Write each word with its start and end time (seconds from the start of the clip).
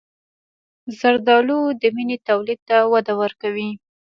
زردآلو 0.99 1.59
د 1.81 1.83
وینې 1.95 2.17
تولید 2.27 2.59
ته 2.69 2.77
وده 2.93 3.13
ورکوي. 3.21 3.71